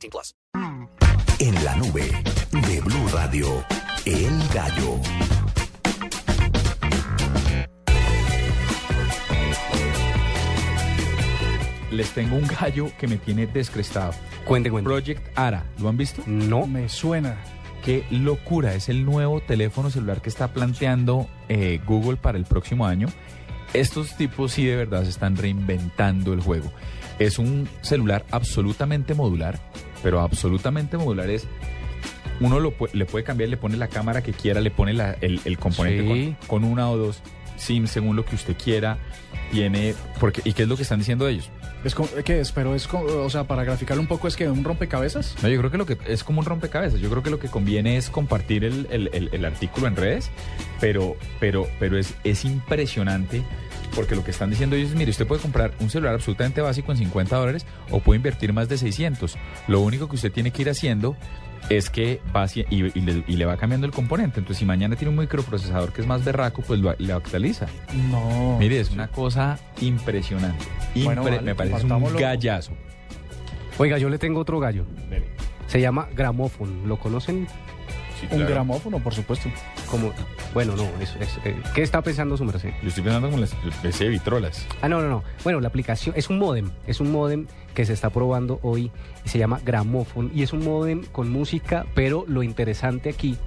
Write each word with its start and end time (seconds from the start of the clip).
18 0.00 0.10
plus. 0.10 0.34
En 1.38 1.64
la 1.64 1.76
nube 1.76 2.10
de 2.52 2.80
Blue 2.80 3.08
Radio, 3.12 3.64
El 4.04 4.38
Gallo. 4.52 5.00
Les 11.90 12.08
tengo 12.10 12.36
un 12.36 12.46
gallo 12.46 12.90
que 12.98 13.08
me 13.08 13.16
tiene 13.16 13.46
descrestado. 13.46 14.12
Cuente, 14.44 14.70
cuente. 14.70 14.88
Project 14.88 15.36
Ara, 15.36 15.64
¿lo 15.78 15.88
han 15.88 15.96
visto? 15.96 16.22
No. 16.26 16.66
Me 16.66 16.88
suena. 16.88 17.36
Qué 17.84 18.04
locura, 18.10 18.74
es 18.74 18.90
el 18.90 19.04
nuevo 19.04 19.40
teléfono 19.40 19.90
celular 19.90 20.20
que 20.20 20.28
está 20.28 20.52
planteando 20.52 21.26
eh, 21.48 21.80
Google 21.86 22.16
para 22.16 22.36
el 22.38 22.44
próximo 22.44 22.86
año. 22.86 23.08
Estos 23.72 24.16
tipos 24.16 24.52
sí 24.52 24.66
de 24.66 24.76
verdad 24.76 25.04
se 25.04 25.10
están 25.10 25.36
reinventando 25.36 26.32
el 26.32 26.40
juego. 26.40 26.70
Es 27.18 27.38
un 27.38 27.68
celular 27.82 28.24
absolutamente 28.30 29.14
modular, 29.14 29.58
pero 30.02 30.20
absolutamente 30.20 30.96
modular 30.96 31.30
es... 31.30 31.46
Uno 32.40 32.58
lo, 32.58 32.72
le 32.94 33.04
puede 33.04 33.22
cambiar, 33.22 33.50
le 33.50 33.58
pone 33.58 33.76
la 33.76 33.88
cámara 33.88 34.22
que 34.22 34.32
quiera, 34.32 34.62
le 34.62 34.70
pone 34.70 34.94
la- 34.94 35.12
el, 35.20 35.40
el 35.44 35.58
componente 35.58 36.02
Sí. 36.02 36.36
con, 36.46 36.62
con 36.62 36.70
una 36.72 36.90
o 36.90 36.96
dos 36.96 37.20
SIM 37.60 37.86
según 37.86 38.16
lo 38.16 38.24
que 38.24 38.34
usted 38.34 38.56
quiera. 38.56 38.98
Tiene... 39.52 39.94
Porque, 40.18 40.42
¿Y 40.44 40.52
qué 40.52 40.62
es 40.62 40.68
lo 40.68 40.76
que 40.76 40.82
están 40.82 40.98
diciendo 41.00 41.26
ellos? 41.28 41.50
Es 41.84 41.94
como, 41.94 42.08
¿Qué 42.24 42.40
es? 42.40 42.52
Pero 42.52 42.74
es 42.74 42.86
como, 42.86 43.04
o 43.04 43.30
sea, 43.30 43.44
para 43.44 43.64
graficarlo 43.64 44.00
un 44.02 44.06
poco, 44.06 44.28
es 44.28 44.36
que 44.36 44.48
un 44.48 44.62
rompecabezas. 44.64 45.34
No, 45.42 45.48
yo 45.48 45.58
creo 45.58 45.70
que 45.70 45.78
lo 45.78 45.86
que 45.86 45.98
es 46.06 46.22
como 46.24 46.40
un 46.40 46.46
rompecabezas. 46.46 47.00
Yo 47.00 47.08
creo 47.10 47.22
que 47.22 47.30
lo 47.30 47.38
que 47.40 47.48
conviene 47.48 47.96
es 47.96 48.10
compartir 48.10 48.64
el, 48.64 48.86
el- 48.90 49.10
el- 49.12 49.30
el 49.32 49.44
artículo 49.44 49.86
en 49.86 49.96
redes, 49.96 50.30
pero, 50.80 51.16
pero, 51.40 51.66
pero 51.78 51.96
es, 51.98 52.14
es 52.24 52.44
impresionante 52.44 53.42
porque 53.94 54.14
lo 54.14 54.22
que 54.22 54.30
están 54.30 54.50
diciendo 54.50 54.76
ellos 54.76 54.90
es, 54.90 54.96
mire, 54.96 55.10
usted 55.10 55.26
puede 55.26 55.42
comprar 55.42 55.72
un 55.80 55.90
celular 55.90 56.14
absolutamente 56.14 56.60
básico 56.60 56.92
en 56.92 56.98
50 56.98 57.34
dólares 57.36 57.66
o 57.90 57.98
puede 57.98 58.18
invertir 58.18 58.52
más 58.52 58.68
de 58.68 58.78
600. 58.78 59.36
Lo 59.66 59.80
único 59.80 60.08
que 60.08 60.14
usted 60.14 60.30
tiene 60.30 60.52
que 60.52 60.62
ir 60.62 60.70
haciendo 60.70 61.16
es 61.68 61.90
que 61.90 62.20
va 62.34 62.46
y, 62.54 62.60
y 62.70 63.00
le, 63.00 63.24
y 63.26 63.36
le 63.36 63.44
va 63.44 63.56
cambiando 63.56 63.86
el 63.86 63.92
componente. 63.92 64.40
Entonces, 64.40 64.58
si 64.58 64.64
mañana 64.64 64.96
tiene 64.96 65.10
un 65.10 65.18
microprocesador 65.18 65.92
que 65.92 66.00
es 66.00 66.06
más 66.06 66.24
berraco, 66.24 66.62
pues 66.62 66.80
lo, 66.80 66.94
le 66.98 67.12
actualiza. 67.12 67.66
No. 68.10 68.56
Mire, 68.58 68.80
es 68.80 68.90
una 68.90 69.08
cosa 69.08 69.58
impresionante. 69.80 70.64
Bueno, 71.04 71.22
Impre- 71.22 71.24
vale, 71.36 71.42
me 71.42 71.54
parece 71.54 71.84
un 71.86 72.16
gallazo. 72.16 72.72
Oiga, 73.78 73.98
yo 73.98 74.08
le 74.08 74.18
tengo 74.18 74.40
otro 74.40 74.58
gallo. 74.58 74.84
Se 75.66 75.80
llama 75.80 76.08
gramófono. 76.14 76.86
¿Lo 76.86 76.96
conocen? 76.98 77.46
Sí, 78.20 78.28
Un 78.30 78.46
gramófono, 78.46 78.98
por 78.98 79.14
supuesto. 79.14 79.48
Como, 79.90 80.12
bueno, 80.52 80.76
no, 80.76 80.84
es, 81.00 81.16
es, 81.16 81.38
eh, 81.44 81.56
¿qué 81.74 81.82
está 81.82 82.02
pensando 82.02 82.36
su 82.36 82.44
merced? 82.44 82.70
Yo 82.82 82.88
estoy 82.88 83.02
pensando 83.02 83.30
con 83.30 83.40
las 83.40 83.54
PC 83.82 84.04
de 84.04 84.10
vitrolas. 84.10 84.66
Ah, 84.82 84.88
no, 84.88 85.00
no, 85.00 85.08
no. 85.08 85.24
Bueno, 85.42 85.60
la 85.60 85.68
aplicación 85.68 86.14
es 86.16 86.28
un 86.28 86.38
modem. 86.38 86.70
Es 86.86 87.00
un 87.00 87.10
modem 87.10 87.46
que 87.74 87.84
se 87.84 87.92
está 87.92 88.10
probando 88.10 88.60
hoy 88.62 88.90
y 89.24 89.28
se 89.28 89.38
llama 89.38 89.60
Gramophone. 89.64 90.30
Y 90.34 90.42
es 90.42 90.52
un 90.52 90.64
modem 90.64 91.04
con 91.06 91.30
música, 91.30 91.86
pero 91.94 92.24
lo 92.28 92.42
interesante 92.42 93.08
aquí 93.08 93.38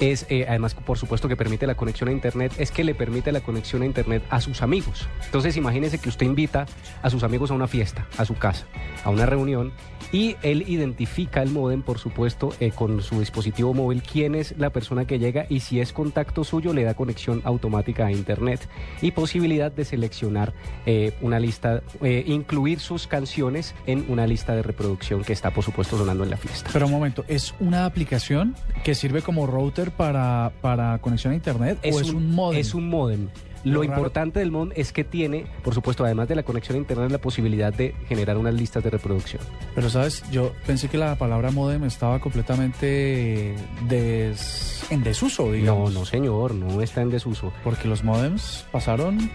es, 0.00 0.26
eh, 0.28 0.46
además, 0.48 0.74
por 0.74 0.98
supuesto, 0.98 1.28
que 1.28 1.36
permite 1.36 1.66
la 1.66 1.74
conexión 1.74 2.08
a 2.08 2.12
Internet, 2.12 2.52
es 2.58 2.70
que 2.70 2.84
le 2.84 2.94
permite 2.94 3.32
la 3.32 3.40
conexión 3.40 3.82
a 3.82 3.86
Internet 3.86 4.22
a 4.30 4.40
sus 4.40 4.62
amigos. 4.62 5.08
Entonces, 5.24 5.56
imagínese 5.56 5.98
que 5.98 6.08
usted 6.08 6.26
invita 6.26 6.66
a 7.02 7.10
sus 7.10 7.22
amigos 7.22 7.50
a 7.50 7.54
una 7.54 7.66
fiesta, 7.66 8.06
a 8.18 8.24
su 8.24 8.34
casa, 8.34 8.66
a 9.04 9.10
una 9.10 9.26
reunión, 9.26 9.72
y 10.12 10.36
él 10.42 10.64
identifica 10.68 11.42
el 11.42 11.50
modem, 11.50 11.82
por 11.82 11.98
supuesto, 11.98 12.54
eh, 12.60 12.70
con 12.70 13.02
su 13.02 13.18
dispositivo 13.18 13.74
móvil, 13.74 14.02
quién 14.02 14.34
es 14.34 14.54
la 14.56 14.70
persona 14.70 15.04
que 15.04 15.18
llega 15.18 15.46
y 15.48 15.60
si 15.60 15.80
es 15.80 15.92
contacto 15.92 16.44
suyo, 16.44 16.72
le 16.72 16.84
da 16.84 16.94
conexión 16.94 17.42
automática 17.44 18.06
a 18.06 18.12
Internet 18.12 18.68
y 19.02 19.10
posibilidad 19.10 19.72
de 19.72 19.84
seleccionar 19.84 20.54
eh, 20.86 21.12
una 21.20 21.40
lista, 21.40 21.82
incluir 22.02 22.78
sus 22.78 23.06
canciones 23.06 23.74
en 23.86 24.04
una 24.08 24.26
lista 24.26 24.54
de 24.54 24.62
reproducción 24.62 25.24
que 25.24 25.32
está, 25.32 25.50
por 25.50 25.64
supuesto, 25.64 25.98
sonando 25.98 26.22
en 26.22 26.30
la 26.30 26.36
fiesta. 26.36 26.70
Pero 26.72 26.86
un 26.86 26.92
momento, 26.92 27.24
¿es 27.26 27.54
una 27.58 27.84
aplicación 27.84 28.54
que 28.84 28.94
sirve 28.94 29.22
como 29.22 29.46
router 29.46 29.85
para, 29.90 30.52
para 30.60 30.98
conexión 30.98 31.32
a 31.32 31.36
internet 31.36 31.78
o 31.84 32.00
es 32.00 32.10
un, 32.10 32.34
modem? 32.34 32.60
Es 32.60 32.74
un 32.74 32.88
modem. 32.88 33.28
Lo 33.64 33.82
importante 33.82 34.38
del 34.38 34.52
modem 34.52 34.72
es 34.76 34.92
que 34.92 35.02
tiene, 35.02 35.46
por 35.64 35.74
supuesto, 35.74 36.04
además 36.04 36.28
de 36.28 36.36
la 36.36 36.44
conexión 36.44 36.76
a 36.76 36.78
internet, 36.78 37.10
la 37.10 37.18
posibilidad 37.18 37.74
de 37.74 37.94
generar 38.08 38.38
unas 38.38 38.54
listas 38.54 38.84
de 38.84 38.90
reproducción. 38.90 39.42
Pero 39.74 39.90
sabes, 39.90 40.22
yo 40.30 40.52
pensé 40.66 40.88
que 40.88 40.98
la 40.98 41.16
palabra 41.16 41.50
modem 41.50 41.82
estaba 41.84 42.20
completamente 42.20 43.56
des... 43.88 44.84
en 44.90 45.02
desuso, 45.02 45.46
No, 45.46 45.52
digamos. 45.52 45.92
no, 45.92 46.04
señor, 46.04 46.54
no 46.54 46.80
está 46.80 47.02
en 47.02 47.10
desuso. 47.10 47.52
Porque 47.64 47.88
los 47.88 48.04
modems 48.04 48.66
pasaron... 48.70 49.30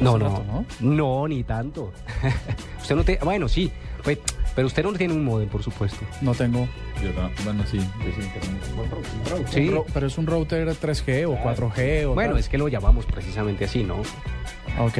No, 0.00 0.16
no, 0.16 0.28
rato, 0.28 0.44
¿no? 0.46 0.64
no, 0.80 1.28
ni 1.28 1.42
tanto. 1.42 1.92
usted 2.80 2.94
no 2.96 3.04
te, 3.04 3.18
bueno, 3.22 3.48
sí, 3.48 3.70
pues, 4.02 4.18
pero 4.58 4.66
usted 4.66 4.82
no 4.82 4.92
tiene 4.92 5.14
un 5.14 5.24
modem, 5.24 5.48
por 5.48 5.62
supuesto. 5.62 6.00
No 6.20 6.34
tengo. 6.34 6.66
Yo 7.00 7.12
no- 7.12 7.30
bueno, 7.44 7.62
sí, 7.70 7.78
yo 7.78 9.52
sí 9.52 9.70
pero 9.94 10.06
es 10.08 10.18
un 10.18 10.26
router 10.26 10.68
3G 10.74 11.26
o 11.28 11.36
4G 11.40 12.06
o 12.06 12.14
Bueno, 12.14 12.32
tal. 12.32 12.40
es 12.40 12.48
que 12.48 12.58
lo 12.58 12.66
llamamos 12.66 13.06
precisamente 13.06 13.66
así, 13.66 13.84
¿no? 13.84 13.98
Ok. 14.80 14.98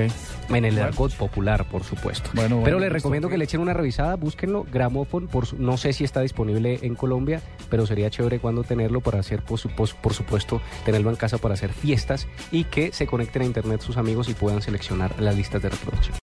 En 0.50 0.64
el 0.64 0.78
argot 0.80 1.12
popular, 1.14 1.64
por 1.64 1.82
supuesto. 1.82 2.30
Bueno, 2.34 2.56
bueno, 2.56 2.64
pero 2.64 2.78
le 2.78 2.86
listo, 2.86 2.94
recomiendo 2.94 3.28
que 3.28 3.36
le 3.36 3.44
echen 3.44 3.60
una 3.60 3.74
revisada, 3.74 4.14
búsquenlo, 4.14 4.64
Gramophone, 4.72 5.26
por 5.26 5.44
su- 5.46 5.56
no 5.58 5.76
sé 5.76 5.92
si 5.92 6.04
está 6.04 6.20
disponible 6.20 6.78
en 6.82 6.94
Colombia, 6.94 7.42
pero 7.68 7.84
sería 7.84 8.08
chévere 8.10 8.38
cuando 8.38 8.62
tenerlo 8.62 9.00
para 9.00 9.18
hacer, 9.18 9.42
por, 9.42 9.58
su- 9.58 9.68
por- 9.70 9.92
por 9.96 10.14
supuesto, 10.14 10.62
tenerlo 10.84 11.10
en 11.10 11.16
casa 11.16 11.38
para 11.38 11.54
hacer 11.54 11.72
fiestas 11.72 12.28
y 12.52 12.62
que 12.64 12.92
se 12.92 13.06
conecten 13.08 13.42
a 13.42 13.44
internet 13.44 13.80
sus 13.82 13.96
amigos 13.96 14.28
y 14.28 14.34
puedan 14.34 14.62
seleccionar 14.62 15.20
las 15.20 15.34
listas 15.36 15.60
de 15.62 15.68
reproducción. 15.68 16.16